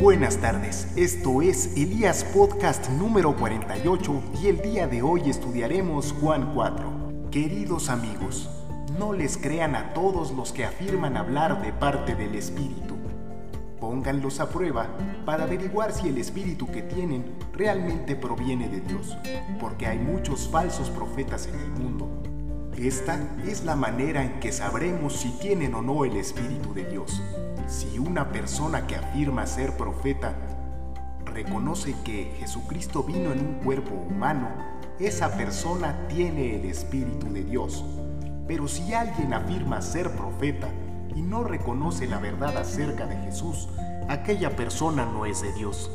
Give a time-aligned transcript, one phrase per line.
[0.00, 6.54] Buenas tardes, esto es Elías Podcast número 48 y el día de hoy estudiaremos Juan
[6.54, 7.28] 4.
[7.30, 8.48] Queridos amigos,
[8.98, 12.96] no les crean a todos los que afirman hablar de parte del Espíritu.
[13.78, 14.88] Pónganlos a prueba
[15.26, 19.18] para averiguar si el Espíritu que tienen realmente proviene de Dios,
[19.60, 22.08] porque hay muchos falsos profetas en el mundo.
[22.74, 27.20] Esta es la manera en que sabremos si tienen o no el Espíritu de Dios.
[27.70, 30.34] Si una persona que afirma ser profeta
[31.24, 34.48] reconoce que Jesucristo vino en un cuerpo humano,
[34.98, 37.84] esa persona tiene el Espíritu de Dios.
[38.48, 40.66] Pero si alguien afirma ser profeta
[41.14, 43.68] y no reconoce la verdad acerca de Jesús,
[44.08, 45.92] aquella persona no es de Dios.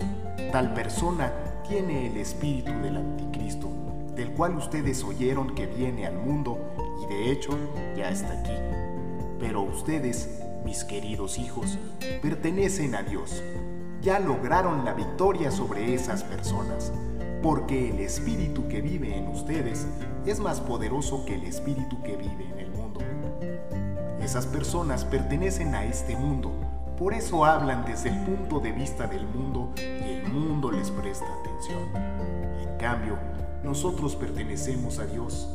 [0.54, 1.34] Tal persona
[1.68, 3.70] tiene el espíritu del anticristo,
[4.16, 6.58] del cual ustedes oyeron que viene al mundo
[7.04, 7.52] y de hecho
[7.98, 8.54] ya está aquí.
[9.42, 11.78] Pero ustedes mis queridos hijos,
[12.24, 13.44] pertenecen a Dios.
[14.02, 16.92] Ya lograron la victoria sobre esas personas,
[17.44, 19.86] porque el espíritu que vive en ustedes
[20.26, 23.00] es más poderoso que el espíritu que vive en el mundo.
[24.20, 26.52] Esas personas pertenecen a este mundo,
[26.98, 31.28] por eso hablan desde el punto de vista del mundo y el mundo les presta
[31.42, 31.84] atención.
[32.60, 33.20] En cambio,
[33.64, 35.48] nosotros pertenecemos a Dios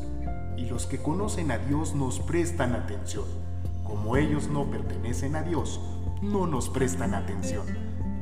[0.57, 3.50] y los que conocen a Dios nos prestan atención
[3.91, 5.81] como ellos no pertenecen a Dios,
[6.23, 7.67] no nos prestan atención.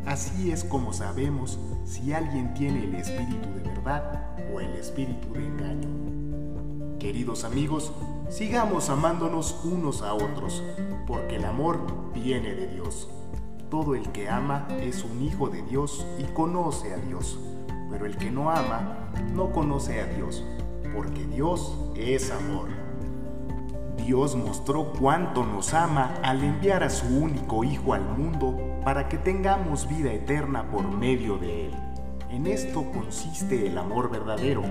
[0.07, 5.45] Así es como sabemos si alguien tiene el espíritu de verdad o el espíritu de
[5.45, 6.99] engaño.
[6.99, 7.93] Queridos amigos,
[8.31, 10.63] sigamos amándonos unos a otros,
[11.07, 11.81] porque el amor
[12.15, 13.11] viene de Dios.
[13.71, 17.39] Todo el que ama es un hijo de Dios y conoce a Dios,
[17.91, 20.43] pero el que no ama no conoce a Dios,
[20.95, 22.88] porque Dios es amor.
[24.09, 29.19] Dios mostró cuánto nos ama al enviar a su único Hijo al mundo para que
[29.19, 31.75] tengamos vida eterna por medio de Él.
[32.31, 34.63] En esto consiste el amor verdadero,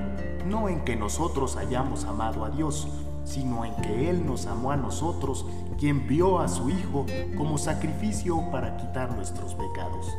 [0.48, 2.88] no en que nosotros hayamos amado a Dios,
[3.26, 5.46] sino en que Él nos amó a nosotros,
[5.78, 7.06] quien vio a su Hijo
[7.38, 10.18] como sacrificio para quitar nuestros pecados.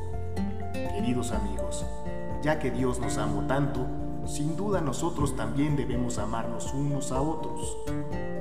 [0.94, 1.84] Queridos amigos,
[2.40, 3.84] ya que Dios nos amó tanto,
[4.26, 7.78] sin duda nosotros también debemos amarnos unos a otros.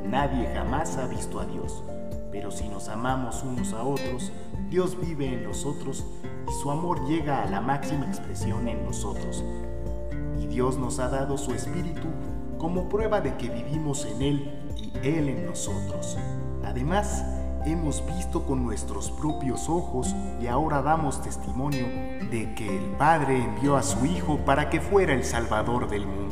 [0.09, 1.83] Nadie jamás ha visto a Dios,
[2.31, 4.31] pero si nos amamos unos a otros,
[4.69, 6.05] Dios vive en nosotros
[6.47, 9.43] y su amor llega a la máxima expresión en nosotros.
[10.39, 12.07] Y Dios nos ha dado su Espíritu
[12.57, 16.17] como prueba de que vivimos en Él y Él en nosotros.
[16.63, 17.25] Además,
[17.65, 21.85] hemos visto con nuestros propios ojos y ahora damos testimonio
[22.31, 26.27] de que el Padre envió a su Hijo para que fuera el Salvador del mundo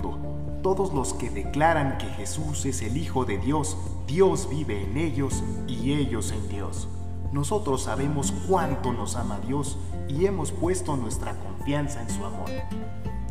[0.66, 3.78] todos los que declaran que Jesús es el Hijo de Dios,
[4.08, 6.88] Dios vive en ellos y ellos en Dios.
[7.31, 9.78] Nosotros sabemos cuánto nos ama Dios
[10.08, 12.50] y hemos puesto nuestra confianza en su amor.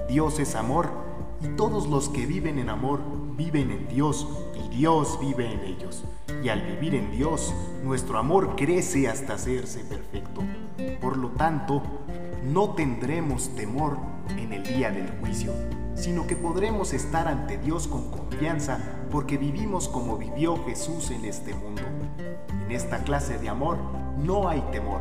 [0.09, 0.93] Dios es amor
[1.43, 3.01] y todos los que viven en amor
[3.37, 6.05] viven en Dios y Dios vive en ellos.
[6.41, 7.53] Y al vivir en Dios,
[7.83, 10.41] nuestro amor crece hasta hacerse perfecto.
[11.01, 11.83] Por lo tanto,
[12.45, 13.99] no tendremos temor
[14.39, 15.53] en el día del juicio
[15.95, 18.79] sino que podremos estar ante Dios con confianza
[19.11, 21.83] porque vivimos como vivió Jesús en este mundo.
[22.65, 23.79] En esta clase de amor
[24.19, 25.01] no hay temor,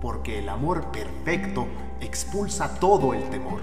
[0.00, 1.66] porque el amor perfecto
[2.00, 3.60] expulsa todo el temor.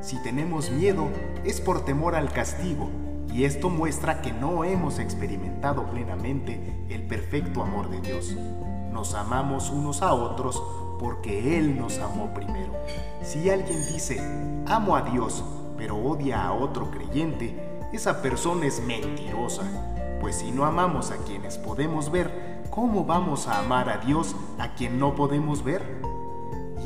[0.00, 1.08] Si tenemos miedo
[1.44, 2.88] es por temor al castigo,
[3.32, 8.36] y esto muestra que no hemos experimentado plenamente el perfecto amor de Dios.
[8.92, 10.60] Nos amamos unos a otros
[10.98, 12.72] porque Él nos amó primero.
[13.22, 14.20] Si alguien dice,
[14.66, 15.44] amo a Dios,
[15.80, 17.58] pero odia a otro creyente,
[17.90, 19.62] esa persona es mentirosa.
[20.20, 24.74] Pues si no amamos a quienes podemos ver, ¿cómo vamos a amar a Dios a
[24.74, 25.82] quien no podemos ver?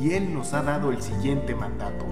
[0.01, 2.05] Y Él nos ha dado el siguiente mandato.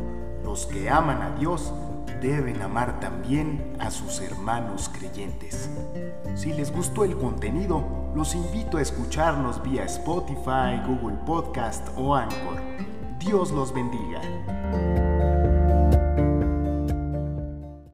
[0.42, 1.72] Los que aman a Dios
[2.20, 5.70] deben amar también a sus hermanos creyentes.
[6.34, 12.60] Si les gustó el contenido, los invito a escucharnos vía Spotify, Google Podcast o Anchor.
[13.20, 15.11] Dios los bendiga.